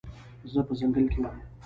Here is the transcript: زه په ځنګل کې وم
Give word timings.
زه 0.51 0.59
په 0.67 0.73
ځنګل 0.79 1.05
کې 1.11 1.19
وم 1.21 1.35